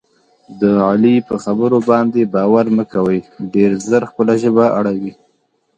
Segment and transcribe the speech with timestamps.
[0.61, 3.19] د علي په خبرو باندې باور مه کوئ.
[3.53, 5.13] ډېر زر خپله ژبه اړوي.